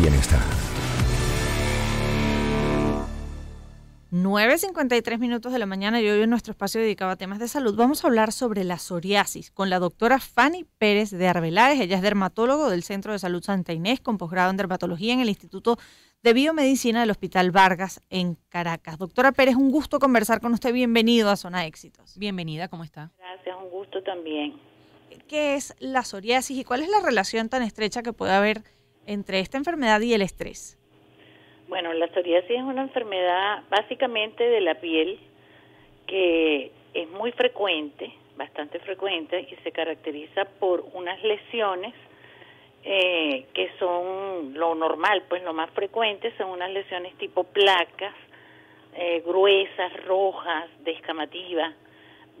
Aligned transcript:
bienestar. 0.00 0.40
9.53 4.12 5.18
minutos 5.18 5.52
de 5.52 5.60
la 5.60 5.66
mañana 5.66 6.00
y 6.00 6.08
hoy 6.08 6.22
en 6.22 6.30
nuestro 6.30 6.50
espacio 6.50 6.80
dedicado 6.80 7.12
a 7.12 7.16
temas 7.16 7.38
de 7.38 7.46
salud 7.46 7.76
vamos 7.76 8.02
a 8.02 8.08
hablar 8.08 8.32
sobre 8.32 8.64
la 8.64 8.76
psoriasis 8.76 9.52
con 9.52 9.70
la 9.70 9.78
doctora 9.78 10.18
Fanny 10.18 10.64
Pérez 10.78 11.10
de 11.10 11.28
Arbeláez. 11.28 11.80
Ella 11.80 11.96
es 11.96 12.02
dermatólogo 12.02 12.70
del 12.70 12.82
Centro 12.82 13.12
de 13.12 13.20
Salud 13.20 13.42
Santa 13.42 13.72
Inés 13.72 14.00
con 14.00 14.18
posgrado 14.18 14.50
en 14.50 14.56
dermatología 14.56 15.12
en 15.12 15.20
el 15.20 15.28
Instituto 15.28 15.76
de 16.24 16.32
Biomedicina 16.32 17.00
del 17.00 17.10
Hospital 17.10 17.52
Vargas 17.52 18.02
en 18.10 18.36
Caracas. 18.48 18.98
Doctora 18.98 19.30
Pérez, 19.30 19.54
un 19.54 19.70
gusto 19.70 20.00
conversar 20.00 20.40
con 20.40 20.54
usted. 20.54 20.72
Bienvenido 20.72 21.30
a 21.30 21.36
Zona 21.36 21.66
Éxitos. 21.66 22.18
Bienvenida, 22.18 22.66
¿cómo 22.66 22.82
está? 22.82 23.12
Gracias, 23.16 23.56
un 23.62 23.70
gusto 23.70 24.02
también. 24.02 24.58
¿Qué 25.28 25.54
es 25.54 25.76
la 25.78 26.02
psoriasis 26.02 26.58
y 26.58 26.64
cuál 26.64 26.82
es 26.82 26.88
la 26.88 27.00
relación 27.00 27.48
tan 27.48 27.62
estrecha 27.62 28.02
que 28.02 28.12
puede 28.12 28.32
haber 28.32 28.64
entre 29.06 29.40
esta 29.40 29.58
enfermedad 29.58 30.00
y 30.00 30.14
el 30.14 30.22
estrés? 30.22 30.76
Bueno, 31.68 31.92
la 31.92 32.08
psoriasis 32.08 32.50
es 32.50 32.62
una 32.62 32.82
enfermedad 32.82 33.62
básicamente 33.70 34.44
de 34.44 34.60
la 34.60 34.74
piel 34.74 35.18
que 36.06 36.72
es 36.94 37.08
muy 37.10 37.30
frecuente, 37.32 38.12
bastante 38.36 38.80
frecuente, 38.80 39.46
y 39.48 39.54
se 39.62 39.70
caracteriza 39.70 40.44
por 40.58 40.84
unas 40.94 41.22
lesiones 41.22 41.94
eh, 42.82 43.46
que 43.52 43.70
son 43.78 44.54
lo 44.54 44.74
normal, 44.74 45.22
pues 45.28 45.42
lo 45.42 45.52
más 45.52 45.70
frecuente 45.70 46.32
son 46.38 46.50
unas 46.50 46.70
lesiones 46.70 47.14
tipo 47.18 47.44
placas, 47.44 48.14
eh, 48.96 49.22
gruesas, 49.24 49.92
rojas, 50.06 50.68
descamativas, 50.82 51.74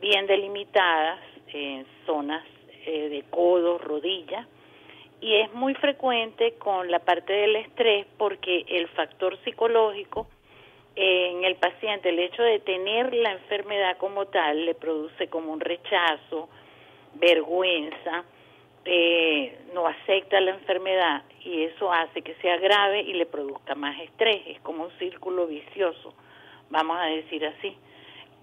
bien 0.00 0.26
delimitadas 0.26 1.20
en 1.52 1.86
zonas 2.06 2.44
eh, 2.86 3.08
de 3.10 3.22
codo, 3.30 3.78
rodilla, 3.78 4.46
y 5.20 5.36
es 5.36 5.52
muy 5.52 5.74
frecuente 5.74 6.54
con 6.58 6.90
la 6.90 6.98
parte 7.00 7.32
del 7.32 7.56
estrés 7.56 8.06
porque 8.16 8.64
el 8.68 8.88
factor 8.88 9.38
psicológico 9.44 10.26
en 10.96 11.44
el 11.44 11.56
paciente, 11.56 12.08
el 12.08 12.18
hecho 12.18 12.42
de 12.42 12.58
tener 12.60 13.14
la 13.14 13.32
enfermedad 13.32 13.96
como 13.98 14.26
tal, 14.26 14.64
le 14.66 14.74
produce 14.74 15.28
como 15.28 15.52
un 15.52 15.60
rechazo, 15.60 16.48
vergüenza, 17.14 18.24
eh, 18.84 19.58
no 19.74 19.86
acepta 19.86 20.40
la 20.40 20.52
enfermedad 20.52 21.22
y 21.44 21.64
eso 21.64 21.92
hace 21.92 22.22
que 22.22 22.34
sea 22.36 22.56
grave 22.56 23.02
y 23.02 23.12
le 23.12 23.26
produzca 23.26 23.74
más 23.74 23.98
estrés. 24.00 24.42
Es 24.46 24.60
como 24.60 24.84
un 24.84 24.90
círculo 24.98 25.46
vicioso, 25.46 26.14
vamos 26.70 26.96
a 26.98 27.06
decir 27.06 27.44
así. 27.46 27.76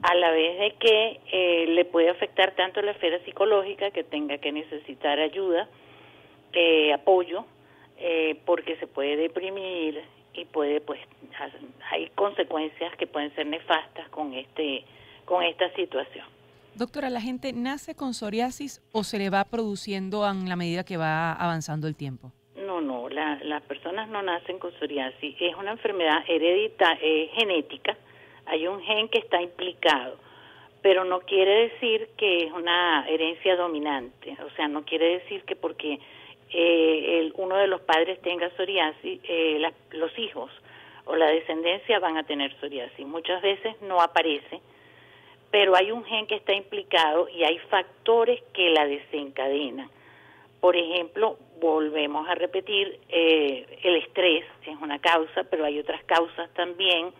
A 0.03 0.13
la 0.13 0.29
vez 0.29 0.59
de 0.59 0.71
que 0.79 1.19
eh, 1.31 1.65
le 1.69 1.85
puede 1.85 2.09
afectar 2.09 2.51
tanto 2.51 2.81
la 2.81 2.91
esfera 2.91 3.19
psicológica 3.25 3.89
que 3.89 4.03
tenga 4.03 4.37
que 4.37 4.51
necesitar 4.51 5.19
ayuda, 5.19 5.67
eh, 6.59 6.91
apoyo 6.91 7.45
eh, 7.99 8.41
porque 8.45 8.77
se 8.77 8.87
puede 8.87 9.15
deprimir 9.15 10.01
y 10.33 10.45
puede 10.45 10.81
pues 10.81 10.99
hay 11.91 12.09
consecuencias 12.15 12.95
que 12.95 13.05
pueden 13.05 13.33
ser 13.35 13.45
nefastas 13.45 14.09
con 14.09 14.33
este 14.33 14.83
con 15.25 15.43
esta 15.43 15.71
situación. 15.75 16.25
Doctora, 16.73 17.11
¿la 17.11 17.21
gente 17.21 17.53
nace 17.53 17.93
con 17.93 18.15
psoriasis 18.15 18.81
o 18.91 19.03
se 19.03 19.19
le 19.19 19.29
va 19.29 19.43
produciendo 19.43 20.27
en 20.27 20.49
la 20.49 20.55
medida 20.55 20.83
que 20.83 20.97
va 20.97 21.33
avanzando 21.33 21.87
el 21.87 21.95
tiempo? 21.95 22.31
No, 22.55 22.81
no, 22.81 23.07
las 23.09 23.61
personas 23.63 24.09
no 24.09 24.23
nacen 24.23 24.57
con 24.57 24.71
psoriasis. 24.79 25.35
Es 25.39 25.55
una 25.55 25.71
enfermedad 25.71 26.23
hereditaria, 26.27 26.99
eh, 27.03 27.29
genética. 27.35 27.95
Hay 28.47 28.67
un 28.67 28.81
gen 28.81 29.09
que 29.09 29.19
está 29.19 29.39
implicado, 29.41 30.17
pero 30.81 31.03
no 31.03 31.19
quiere 31.19 31.69
decir 31.69 32.09
que 32.17 32.45
es 32.45 32.51
una 32.51 33.07
herencia 33.07 33.55
dominante. 33.55 34.35
O 34.45 34.49
sea, 34.55 34.67
no 34.67 34.85
quiere 34.85 35.19
decir 35.19 35.43
que 35.43 35.55
porque 35.55 35.99
eh, 36.51 37.19
el, 37.19 37.33
uno 37.35 37.55
de 37.57 37.67
los 37.67 37.81
padres 37.81 38.21
tenga 38.21 38.49
psoriasis, 38.51 39.19
eh, 39.23 39.71
los 39.91 40.17
hijos 40.17 40.51
o 41.05 41.15
la 41.15 41.27
descendencia 41.27 41.99
van 41.99 42.17
a 42.17 42.23
tener 42.23 42.53
psoriasis. 42.59 43.05
Muchas 43.05 43.41
veces 43.41 43.81
no 43.81 44.01
aparece, 44.01 44.61
pero 45.51 45.75
hay 45.75 45.91
un 45.91 46.03
gen 46.03 46.27
que 46.27 46.35
está 46.35 46.53
implicado 46.53 47.29
y 47.29 47.43
hay 47.43 47.57
factores 47.69 48.41
que 48.53 48.69
la 48.69 48.85
desencadenan. 48.85 49.89
Por 50.59 50.75
ejemplo, 50.75 51.37
volvemos 51.59 52.27
a 52.27 52.35
repetir, 52.35 52.99
eh, 53.09 53.79
el 53.83 53.95
estrés 53.97 54.43
es 54.65 54.75
una 54.81 54.99
causa, 54.99 55.43
pero 55.43 55.65
hay 55.65 55.79
otras 55.79 56.03
causas 56.03 56.49
también, 56.53 57.11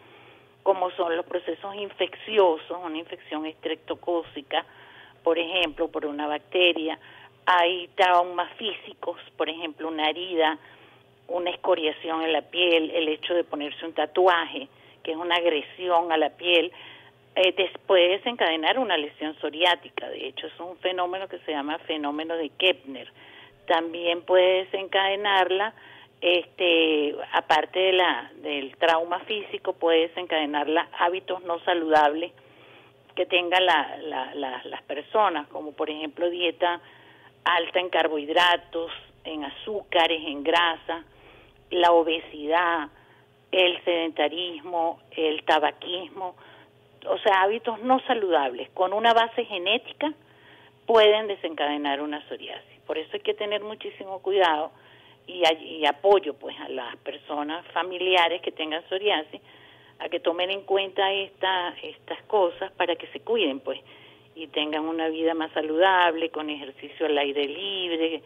como 0.63 0.91
son 0.91 1.15
los 1.15 1.25
procesos 1.25 1.75
infecciosos, 1.75 2.77
una 2.83 2.97
infección 2.97 3.45
estreptocócica, 3.45 4.65
por 5.23 5.37
ejemplo, 5.37 5.87
por 5.87 6.05
una 6.05 6.27
bacteria, 6.27 6.99
hay 7.49 7.87
traumas 7.95 8.51
físicos, 8.57 9.17
por 9.37 9.49
ejemplo, 9.49 9.87
una 9.87 10.09
herida, 10.09 10.59
una 11.29 11.49
escoriación 11.49 12.21
en 12.21 12.33
la 12.33 12.41
piel, 12.41 12.91
el 12.91 13.07
hecho 13.07 13.33
de 13.33 13.45
ponerse 13.45 13.85
un 13.85 13.93
tatuaje, 13.93 14.67
que 15.01 15.11
es 15.11 15.17
una 15.17 15.35
agresión 15.35 16.11
a 16.11 16.17
la 16.17 16.31
piel, 16.31 16.73
eh, 17.35 17.71
puede 17.85 18.09
desencadenar 18.09 18.77
una 18.77 18.97
lesión 18.97 19.33
psoriática. 19.39 20.09
De 20.09 20.27
hecho, 20.27 20.47
es 20.47 20.59
un 20.59 20.75
fenómeno 20.79 21.29
que 21.29 21.39
se 21.39 21.53
llama 21.53 21.77
fenómeno 21.79 22.35
de 22.35 22.49
Kepner. 22.49 23.09
También 23.65 24.23
puede 24.23 24.65
desencadenarla, 24.65 25.73
este, 26.19 27.15
aparte 27.31 27.79
de 27.79 27.93
la, 27.93 28.29
del 28.41 28.75
trauma 28.75 29.19
físico, 29.21 29.71
puede 29.71 30.09
desencadenarla 30.09 30.89
hábitos 30.99 31.41
no 31.43 31.59
saludables 31.59 32.33
que 33.15 33.25
tengan 33.25 33.65
la, 33.65 34.33
las 34.35 34.81
personas, 34.83 35.47
como 35.47 35.71
por 35.71 35.89
ejemplo 35.89 36.29
dieta 36.29 36.81
alta 37.43 37.79
en 37.79 37.89
carbohidratos, 37.89 38.91
en 39.23 39.43
azúcares, 39.43 40.21
en 40.25 40.43
grasa, 40.43 41.03
la 41.69 41.91
obesidad, 41.91 42.89
el 43.51 43.83
sedentarismo, 43.83 44.99
el 45.11 45.43
tabaquismo, 45.43 46.35
o 47.05 47.17
sea, 47.19 47.41
hábitos 47.43 47.81
no 47.81 47.99
saludables 48.01 48.69
con 48.71 48.93
una 48.93 49.13
base 49.13 49.45
genética 49.45 50.13
pueden 50.85 51.27
desencadenar 51.27 52.01
una 52.01 52.25
psoriasis. 52.27 52.79
Por 52.85 52.97
eso 52.97 53.09
hay 53.13 53.19
que 53.19 53.33
tener 53.33 53.61
muchísimo 53.63 54.19
cuidado 54.19 54.71
y, 55.27 55.85
apoyo 55.85 56.33
pues 56.35 56.57
a 56.59 56.69
las 56.69 56.95
personas 56.97 57.65
familiares 57.73 58.41
que 58.41 58.51
tengan 58.51 58.87
psoriasis 58.87 59.41
a 59.99 60.09
que 60.09 60.19
tomen 60.19 60.49
en 60.51 60.61
cuenta 60.61 61.11
esta, 61.11 61.75
estas 61.81 62.21
cosas 62.23 62.71
para 62.73 62.95
que 62.95 63.07
se 63.07 63.19
cuiden 63.19 63.59
pues 63.59 63.79
y 64.37 64.47
tengan 64.47 64.85
una 64.85 65.09
vida 65.09 65.33
más 65.33 65.51
saludable, 65.51 66.29
con 66.29 66.49
ejercicio 66.49 67.07
al 67.07 67.17
aire 67.17 67.47
libre, 67.47 68.21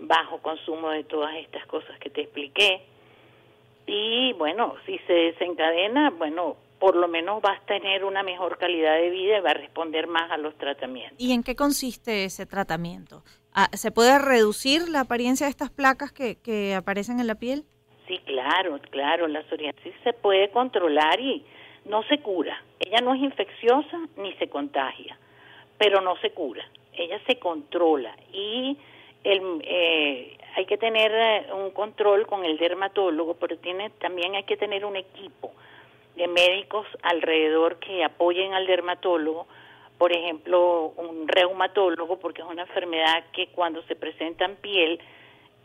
bajo 0.00 0.38
consumo 0.38 0.90
de 0.90 1.04
todas 1.04 1.34
estas 1.36 1.66
cosas 1.66 1.98
que 1.98 2.10
te 2.10 2.22
expliqué. 2.22 2.82
Y 3.86 4.32
bueno, 4.34 4.74
si 4.86 4.98
se 5.06 5.12
desencadena, 5.12 6.10
bueno, 6.10 6.56
por 6.78 6.96
lo 6.96 7.06
menos 7.06 7.42
vas 7.42 7.60
a 7.60 7.66
tener 7.66 8.04
una 8.04 8.22
mejor 8.22 8.56
calidad 8.56 8.96
de 8.96 9.10
vida 9.10 9.38
y 9.38 9.40
va 9.40 9.50
a 9.50 9.54
responder 9.54 10.06
más 10.06 10.30
a 10.30 10.38
los 10.38 10.56
tratamientos. 10.56 11.20
¿Y 11.20 11.32
en 11.32 11.42
qué 11.42 11.54
consiste 11.54 12.24
ese 12.24 12.46
tratamiento? 12.46 13.22
Ah, 13.52 13.68
¿Se 13.72 13.90
puede 13.90 14.18
reducir 14.18 14.88
la 14.88 15.00
apariencia 15.00 15.46
de 15.46 15.50
estas 15.50 15.70
placas 15.70 16.12
que, 16.12 16.36
que 16.36 16.74
aparecen 16.74 17.20
en 17.20 17.26
la 17.26 17.34
piel? 17.34 17.64
Sí, 18.08 18.18
claro, 18.24 18.80
claro, 18.90 19.28
la 19.28 19.42
psoriasis 19.48 19.94
se 20.02 20.12
puede 20.14 20.50
controlar 20.50 21.20
y 21.20 21.44
no 21.84 22.02
se 22.04 22.18
cura. 22.18 22.62
Ella 22.80 23.00
no 23.02 23.14
es 23.14 23.20
infecciosa 23.20 23.98
ni 24.16 24.32
se 24.34 24.48
contagia 24.48 25.18
pero 25.82 26.00
no 26.00 26.16
se 26.18 26.30
cura, 26.30 26.64
ella 26.92 27.18
se 27.26 27.40
controla 27.40 28.14
y 28.32 28.78
el, 29.24 29.60
eh, 29.64 30.38
hay 30.54 30.64
que 30.64 30.78
tener 30.78 31.12
eh, 31.12 31.52
un 31.52 31.72
control 31.72 32.24
con 32.24 32.44
el 32.44 32.56
dermatólogo, 32.56 33.34
pero 33.34 33.56
tiene, 33.58 33.90
también 33.90 34.36
hay 34.36 34.44
que 34.44 34.56
tener 34.56 34.84
un 34.84 34.94
equipo 34.94 35.50
de 36.14 36.28
médicos 36.28 36.86
alrededor 37.02 37.80
que 37.80 38.04
apoyen 38.04 38.54
al 38.54 38.68
dermatólogo, 38.68 39.48
por 39.98 40.12
ejemplo, 40.12 40.92
un 40.96 41.26
reumatólogo, 41.26 42.20
porque 42.20 42.42
es 42.42 42.48
una 42.48 42.62
enfermedad 42.62 43.24
que 43.32 43.48
cuando 43.48 43.82
se 43.82 43.96
presenta 43.96 44.44
en 44.44 44.54
piel, 44.54 45.00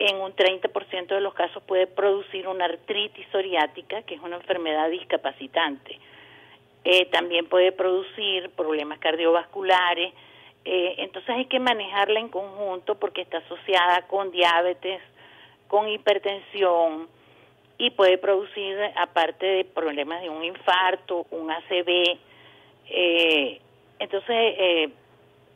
en 0.00 0.16
un 0.16 0.34
30% 0.34 1.06
de 1.06 1.20
los 1.20 1.34
casos 1.34 1.62
puede 1.62 1.86
producir 1.86 2.48
una 2.48 2.64
artritis 2.64 3.24
psoriática, 3.30 4.02
que 4.02 4.16
es 4.16 4.20
una 4.20 4.34
enfermedad 4.34 4.90
discapacitante. 4.90 6.00
Eh, 6.84 7.06
también 7.06 7.46
puede 7.46 7.72
producir 7.72 8.50
problemas 8.50 8.98
cardiovasculares, 8.98 10.12
eh, 10.64 10.94
entonces 10.98 11.30
hay 11.30 11.46
que 11.46 11.58
manejarla 11.58 12.20
en 12.20 12.28
conjunto 12.28 12.94
porque 12.94 13.22
está 13.22 13.38
asociada 13.38 14.06
con 14.06 14.30
diabetes, 14.30 15.00
con 15.66 15.88
hipertensión 15.88 17.08
y 17.78 17.90
puede 17.90 18.18
producir, 18.18 18.76
aparte 18.96 19.46
de 19.46 19.64
problemas 19.64 20.22
de 20.22 20.30
un 20.30 20.44
infarto, 20.44 21.26
un 21.30 21.50
ACV, 21.50 22.18
eh, 22.90 23.60
entonces 23.98 24.92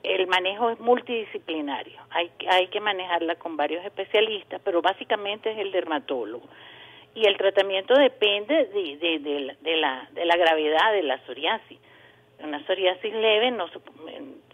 el 0.02 0.26
manejo 0.26 0.70
es 0.70 0.80
multidisciplinario, 0.80 2.00
hay, 2.10 2.30
hay 2.48 2.66
que 2.66 2.80
manejarla 2.80 3.36
con 3.36 3.56
varios 3.56 3.84
especialistas, 3.84 4.60
pero 4.64 4.82
básicamente 4.82 5.52
es 5.52 5.58
el 5.58 5.72
dermatólogo 5.72 6.48
y 7.14 7.26
el 7.26 7.36
tratamiento 7.36 7.94
depende 7.94 8.66
de, 8.66 9.76
la, 9.76 10.08
de 10.12 10.24
la 10.24 10.36
gravedad 10.36 10.92
de 10.92 11.02
la 11.02 11.18
psoriasis. 11.26 11.78
Una 12.42 12.64
psoriasis 12.66 13.12
leve, 13.12 13.50
no, 13.50 13.66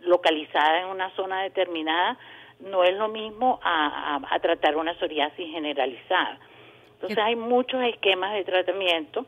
localizada 0.00 0.80
en 0.80 0.88
una 0.88 1.10
zona 1.14 1.42
determinada, 1.42 2.18
no 2.60 2.82
es 2.84 2.94
lo 2.96 3.08
mismo 3.08 3.60
a, 3.62 4.20
a, 4.28 4.38
tratar 4.40 4.76
una 4.76 4.98
psoriasis 4.98 5.50
generalizada. 5.50 6.38
Entonces 6.94 7.18
hay 7.18 7.36
muchos 7.36 7.82
esquemas 7.84 8.34
de 8.34 8.44
tratamiento. 8.44 9.26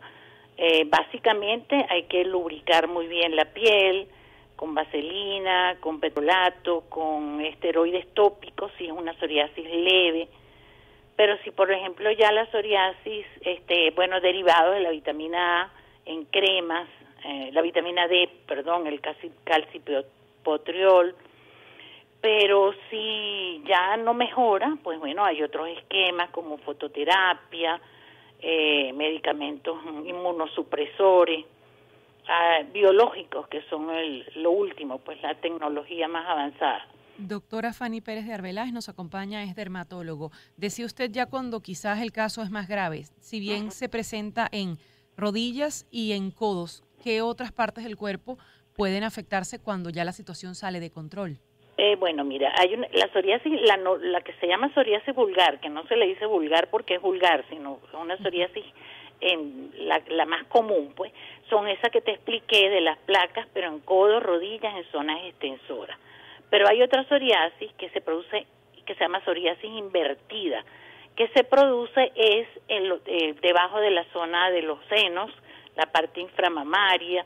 Eh, 0.57 0.85
básicamente 0.87 1.87
hay 1.89 2.03
que 2.05 2.25
lubricar 2.25 2.89
muy 2.89 3.07
bien 3.07 3.37
la 3.37 3.47
piel 3.47 4.09
con 4.57 4.75
vaselina, 4.75 5.77
con 5.81 6.01
petrolato, 6.01 6.83
con 6.89 7.41
esteroides 7.41 8.13
tópicos 8.13 8.71
si 8.77 8.87
es 8.87 8.93
una 8.93 9.15
psoriasis 9.15 9.65
leve. 9.65 10.29
Pero 11.17 11.37
si 11.45 11.51
por 11.51 11.71
ejemplo 11.71 12.11
ya 12.13 12.33
la 12.33 12.47
psoriasis, 12.51 13.27
este, 13.43 13.91
bueno, 13.91 14.21
derivado 14.21 14.73
de 14.73 14.81
la 14.81 14.91
vitamina 14.91 15.63
A 15.63 15.73
en 16.07 16.25
cremas, 16.25 16.89
eh, 17.25 17.51
la 17.53 17.61
vitamina 17.61 18.09
D, 18.09 18.29
perdón, 18.47 18.87
el 18.87 19.01
calcipotriol, 19.45 21.15
pero 22.21 22.75
si 22.91 23.63
ya 23.67 23.97
no 23.97 24.15
mejora, 24.15 24.77
pues 24.83 24.99
bueno, 24.99 25.25
hay 25.25 25.43
otros 25.43 25.69
esquemas 25.69 26.31
como 26.31 26.59
fototerapia, 26.59 27.81
eh, 28.41 28.93
medicamentos 28.95 29.79
inmunosupresores, 30.05 31.45
ah, 32.29 32.61
biológicos, 32.73 33.49
que 33.49 33.63
son 33.63 33.91
el, 33.91 34.27
lo 34.37 34.51
último, 34.51 34.99
pues 34.99 35.21
la 35.23 35.35
tecnología 35.35 36.09
más 36.09 36.27
avanzada. 36.27 36.87
Doctora 37.29 37.75
Fanny 37.75 38.01
Pérez 38.01 38.27
de 38.27 38.33
Arbeláez 38.33 38.73
nos 38.73 38.89
acompaña, 38.89 39.43
es 39.45 39.55
dermatólogo. 39.55 40.31
Decía 40.57 40.87
usted 40.87 41.11
ya 41.11 41.27
cuando 41.27 41.61
quizás 41.61 42.01
el 42.01 42.13
caso 42.13 42.43
es 42.43 42.51
más 42.51 42.67
grave, 42.67 43.05
si 43.21 43.41
bien 43.41 43.71
se 43.71 43.91
presenta 43.91 44.49
en 44.51 44.79
rodillas 45.19 45.87
y 45.91 46.13
en 46.13 46.31
codos, 46.31 46.83
¿qué 47.05 47.21
otras 47.21 47.53
partes 47.53 47.85
del 47.85 47.97
cuerpo 47.97 48.39
pueden 48.75 49.05
afectarse 49.05 49.59
cuando 49.59 49.91
ya 49.91 50.05
la 50.05 50.13
situación 50.13 50.55
sale 50.55 50.81
de 50.81 50.91
control? 50.91 51.39
Eh, 51.77 51.97
bueno, 51.97 52.25
mira, 52.25 52.53
hay 52.59 52.75
una, 52.75 52.89
la 52.93 53.09
psoriasis, 53.13 53.53
la, 53.63 53.77
la 53.77 54.21
que 54.23 54.33
se 54.41 54.47
llama 54.47 54.73
psoriasis 54.73 55.15
vulgar, 55.15 55.61
que 55.61 55.69
no 55.69 55.87
se 55.89 55.97
le 55.97 56.07
dice 56.07 56.25
vulgar 56.25 56.69
porque 56.71 56.95
es 56.95 57.03
vulgar, 57.03 57.45
sino 57.51 57.81
una 58.01 58.17
psoriasis 58.17 58.65
en 59.21 59.73
la, 59.77 60.03
la 60.09 60.25
más 60.25 60.45
común, 60.47 60.95
pues, 60.97 61.13
son 61.51 61.69
esas 61.69 61.91
que 61.91 62.01
te 62.01 62.13
expliqué 62.13 62.71
de 62.71 62.81
las 62.81 62.99
placas, 63.01 63.47
pero 63.53 63.69
en 63.69 63.81
codos, 63.81 64.23
rodillas, 64.23 64.75
en 64.75 64.85
zonas 64.91 65.19
extensoras. 65.25 65.99
Pero 66.51 66.69
hay 66.69 66.83
otra 66.83 67.05
psoriasis 67.05 67.73
que 67.75 67.89
se 67.91 68.01
produce, 68.01 68.47
que 68.85 68.95
se 68.95 69.01
llama 69.01 69.25
psoriasis 69.25 69.71
invertida, 69.71 70.65
que 71.17 71.29
se 71.29 71.45
produce 71.45 72.13
es 72.15 72.49
en 72.69 72.93
eh, 73.07 73.35
debajo 73.41 73.79
de 73.81 73.91
la 73.91 74.05
zona 74.13 74.51
de 74.51 74.63
los 74.63 74.79
senos, 74.89 75.31
la 75.77 75.87
parte 75.87 76.21
inframamaria, 76.21 77.25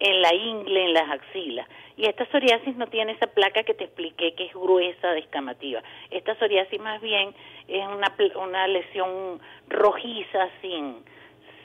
en 0.00 0.22
la 0.22 0.34
ingle, 0.34 0.84
en 0.84 0.94
las 0.94 1.10
axilas. 1.10 1.68
Y 1.96 2.06
esta 2.06 2.26
psoriasis 2.26 2.76
no 2.76 2.86
tiene 2.86 3.12
esa 3.12 3.26
placa 3.26 3.64
que 3.64 3.74
te 3.74 3.84
expliqué 3.84 4.34
que 4.34 4.46
es 4.46 4.52
gruesa, 4.52 5.10
descamativa. 5.12 5.82
Esta 6.10 6.36
psoriasis 6.36 6.80
más 6.80 7.00
bien 7.00 7.34
es 7.66 7.84
una, 7.86 8.14
una 8.36 8.68
lesión 8.68 9.40
rojiza 9.68 10.48
sin, 10.60 11.02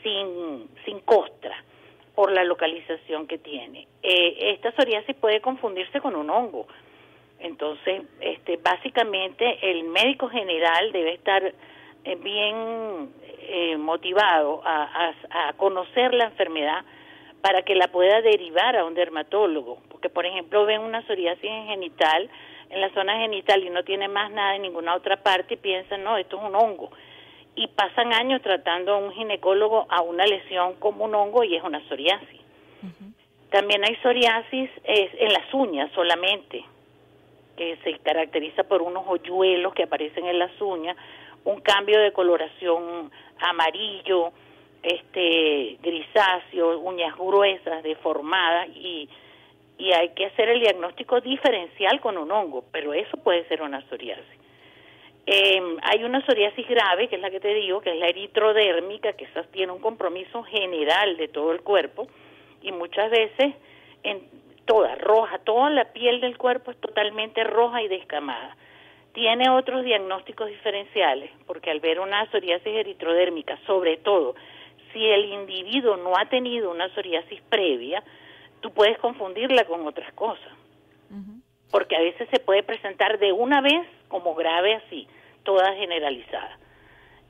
sin, 0.01 0.69
sin 0.85 0.99
costra 1.01 1.55
por 2.15 2.31
la 2.31 2.43
localización 2.43 3.27
que 3.27 3.37
tiene. 3.37 3.87
Eh, 4.01 4.53
esta 4.53 4.71
psoriasis 4.71 5.15
puede 5.15 5.41
confundirse 5.41 6.01
con 6.01 6.15
un 6.15 6.29
hongo. 6.29 6.67
Entonces, 7.43 8.03
este, 8.21 8.57
básicamente 8.57 9.59
el 9.69 9.83
médico 9.83 10.29
general 10.29 10.93
debe 10.93 11.13
estar 11.13 11.43
eh, 11.43 12.15
bien 12.15 13.13
eh, 13.39 13.75
motivado 13.77 14.61
a, 14.65 15.13
a 15.29 15.53
conocer 15.53 16.13
la 16.13 16.25
enfermedad 16.25 16.85
para 17.41 17.63
que 17.63 17.75
la 17.75 17.89
pueda 17.89 18.21
derivar 18.21 18.77
a 18.77 18.85
un 18.85 18.93
dermatólogo, 18.93 19.79
porque 19.89 20.09
por 20.09 20.25
ejemplo 20.25 20.65
ven 20.65 20.79
una 20.79 21.05
psoriasis 21.05 21.43
en 21.43 21.67
genital, 21.67 22.29
en 22.69 22.79
la 22.79 22.89
zona 22.93 23.17
genital 23.17 23.61
y 23.61 23.69
no 23.69 23.83
tiene 23.83 24.07
más 24.07 24.31
nada 24.31 24.55
en 24.55 24.61
ninguna 24.61 24.95
otra 24.95 25.17
parte 25.17 25.55
y 25.55 25.57
piensan, 25.57 26.05
no, 26.05 26.17
esto 26.17 26.37
es 26.37 26.43
un 26.43 26.55
hongo. 26.55 26.91
Y 27.55 27.67
pasan 27.67 28.13
años 28.13 28.41
tratando 28.41 28.93
a 28.93 28.97
un 28.97 29.11
ginecólogo 29.11 29.85
a 29.89 30.01
una 30.01 30.25
lesión 30.25 30.75
como 30.79 31.03
un 31.03 31.13
hongo 31.13 31.43
y 31.43 31.57
es 31.57 31.63
una 31.63 31.85
psoriasis. 31.89 32.39
También 33.51 33.83
hay 33.83 33.95
psoriasis 33.97 34.69
en 34.85 35.33
las 35.33 35.53
uñas 35.53 35.91
solamente, 35.93 36.63
que 37.57 37.77
se 37.83 37.99
caracteriza 37.99 38.63
por 38.63 38.81
unos 38.81 39.03
hoyuelos 39.07 39.73
que 39.73 39.83
aparecen 39.83 40.25
en 40.25 40.39
las 40.39 40.59
uñas, 40.61 40.97
un 41.45 41.61
cambio 41.61 41.99
de 41.99 42.11
coloración 42.11 43.11
amarillo, 43.39 44.31
este 44.81 45.77
grisáceo, 45.81 46.79
uñas 46.79 47.15
gruesas, 47.17 47.83
deformadas 47.83 48.69
y, 48.75 49.09
y 49.77 49.91
hay 49.93 50.09
que 50.09 50.25
hacer 50.25 50.49
el 50.49 50.59
diagnóstico 50.59 51.21
diferencial 51.21 51.99
con 52.01 52.17
un 52.17 52.31
hongo, 52.31 52.65
pero 52.71 52.93
eso 52.93 53.17
puede 53.17 53.47
ser 53.47 53.61
una 53.61 53.81
psoriasis. 53.87 54.43
Em, 55.25 55.77
hay 55.83 56.03
una 56.03 56.19
psoriasis 56.25 56.67
grave, 56.67 57.07
que 57.07 57.15
es 57.15 57.21
la 57.21 57.31
que 57.31 57.39
te 57.39 57.53
digo, 57.53 57.79
que 57.79 57.91
es 57.91 57.97
la 57.97 58.09
eritrodérmica, 58.09 59.13
que 59.13 59.23
esa 59.23 59.43
tiene 59.43 59.71
un 59.71 59.79
compromiso 59.79 60.43
general 60.43 61.15
de 61.15 61.29
todo 61.29 61.53
el 61.53 61.61
cuerpo 61.61 62.07
y 62.61 62.73
muchas 62.73 63.09
veces 63.09 63.55
en 64.03 64.21
toda 64.65 64.95
roja, 64.95 65.39
toda 65.39 65.69
la 65.69 65.85
piel 65.93 66.21
del 66.21 66.37
cuerpo 66.37 66.71
es 66.71 66.77
totalmente 66.77 67.43
roja 67.43 67.81
y 67.81 67.87
descamada. 67.87 68.55
Tiene 69.13 69.49
otros 69.49 69.83
diagnósticos 69.83 70.47
diferenciales, 70.47 71.29
porque 71.45 71.69
al 71.69 71.79
ver 71.79 71.99
una 71.99 72.29
psoriasis 72.31 72.65
eritrodérmica, 72.65 73.57
sobre 73.67 73.97
todo 73.97 74.35
si 74.91 75.05
el 75.05 75.25
individuo 75.25 75.97
no 75.97 76.13
ha 76.17 76.25
tenido 76.25 76.71
una 76.71 76.87
psoriasis 76.93 77.41
previa, 77.49 78.03
tú 78.61 78.71
puedes 78.71 78.97
confundirla 78.99 79.65
con 79.65 79.85
otras 79.85 80.11
cosas. 80.13 80.51
Porque 81.69 81.95
a 81.95 82.01
veces 82.01 82.27
se 82.31 82.39
puede 82.39 82.63
presentar 82.63 83.19
de 83.19 83.31
una 83.31 83.61
vez 83.61 83.87
como 84.07 84.35
grave 84.35 84.75
así, 84.75 85.07
toda 85.43 85.73
generalizada. 85.73 86.57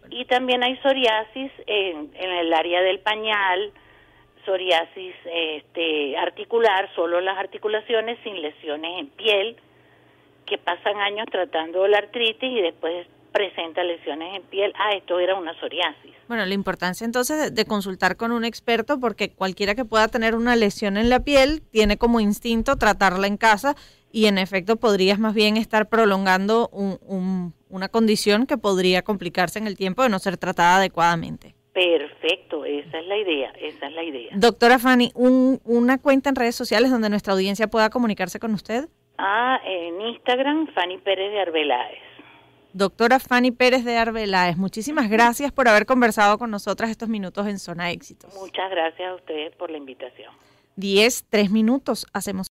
Y 0.09 0.25
también 0.25 0.63
hay 0.63 0.77
psoriasis 0.77 1.51
en, 1.65 2.11
en 2.13 2.31
el 2.31 2.53
área 2.53 2.81
del 2.81 2.99
pañal, 2.99 3.71
psoriasis 4.45 5.15
este, 5.25 6.17
articular, 6.17 6.89
solo 6.95 7.21
las 7.21 7.37
articulaciones 7.37 8.17
sin 8.23 8.41
lesiones 8.41 8.99
en 8.99 9.07
piel, 9.09 9.57
que 10.45 10.57
pasan 10.57 10.97
años 10.97 11.25
tratando 11.31 11.87
la 11.87 11.99
artritis 11.99 12.51
y 12.51 12.61
después 12.61 13.07
presenta 13.33 13.83
lesiones 13.83 14.35
en 14.35 14.43
piel, 14.43 14.71
ah, 14.77 14.95
esto 14.95 15.19
era 15.19 15.35
una 15.35 15.59
psoriasis. 15.59 16.13
Bueno, 16.27 16.45
la 16.45 16.53
importancia 16.53 17.03
entonces 17.03 17.53
de, 17.53 17.65
consultar 17.65 18.15
con 18.15 18.31
un 18.31 18.45
experto 18.45 18.99
porque 18.99 19.31
cualquiera 19.31 19.75
que 19.75 19.83
pueda 19.83 20.07
tener 20.07 20.35
una 20.35 20.55
lesión 20.55 20.97
en 20.97 21.09
la 21.09 21.21
piel 21.21 21.61
tiene 21.71 21.97
como 21.97 22.19
instinto 22.19 22.77
tratarla 22.77 23.27
en 23.27 23.37
casa 23.37 23.75
y 24.11 24.27
en 24.27 24.37
efecto 24.37 24.77
podrías 24.77 25.19
más 25.19 25.33
bien 25.33 25.57
estar 25.57 25.89
prolongando 25.89 26.69
una 26.69 27.89
condición 27.89 28.45
que 28.45 28.57
podría 28.57 29.01
complicarse 29.01 29.57
en 29.57 29.67
el 29.67 29.75
tiempo 29.75 30.03
de 30.03 30.09
no 30.09 30.19
ser 30.19 30.37
tratada 30.37 30.77
adecuadamente. 30.77 31.55
Perfecto, 31.73 32.65
esa 32.65 32.99
es 32.99 33.07
la 33.07 33.17
idea, 33.17 33.51
esa 33.59 33.87
es 33.87 33.93
la 33.93 34.03
idea. 34.03 34.31
Doctora 34.35 34.77
Fanny, 34.77 35.11
¿una 35.15 35.97
cuenta 35.97 36.29
en 36.29 36.35
redes 36.35 36.55
sociales 36.55 36.91
donde 36.91 37.09
nuestra 37.09 37.33
audiencia 37.33 37.67
pueda 37.67 37.89
comunicarse 37.89 38.39
con 38.39 38.53
usted? 38.53 38.87
Ah, 39.17 39.59
en 39.65 39.99
Instagram, 40.01 40.67
Fanny 40.73 40.99
Pérez 40.99 41.31
de 41.31 41.41
Arbeláez. 41.41 41.99
Doctora 42.73 43.19
Fanny 43.19 43.51
Pérez 43.51 43.85
de 43.85 43.97
Arbeláez, 43.97 44.57
muchísimas 44.57 45.09
gracias 45.09 45.51
por 45.51 45.67
haber 45.67 45.85
conversado 45.85 46.37
con 46.37 46.51
nosotras 46.51 46.89
estos 46.89 47.09
minutos 47.09 47.47
en 47.47 47.59
Zona 47.59 47.91
Éxitos. 47.91 48.33
Muchas 48.35 48.69
gracias 48.69 49.11
a 49.11 49.15
ustedes 49.15 49.55
por 49.55 49.69
la 49.69 49.77
invitación. 49.77 50.31
Diez, 50.75 51.25
tres 51.29 51.51
minutos, 51.51 52.07
hacemos. 52.13 52.49